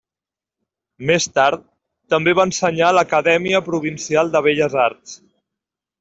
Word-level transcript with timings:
Més 1.09 1.25
tard, 1.33 1.67
també 2.15 2.33
va 2.39 2.45
ensenyar 2.51 2.87
a 2.89 2.95
l'Acadèmia 2.99 3.61
Provincial 3.67 4.33
de 4.37 4.41
Belles 4.47 4.79
Arts. 4.85 5.13